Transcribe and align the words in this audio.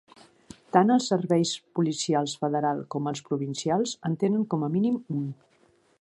Tant 0.77 0.93
els 0.93 1.09
serveis 1.11 1.51
policials 1.79 2.33
federal 2.45 2.81
com 2.95 3.11
els 3.13 3.21
provincials 3.29 3.95
en 4.11 4.19
tenen 4.25 4.49
com 4.55 4.67
a 4.69 4.75
mínim 4.79 5.01
un. 5.19 5.33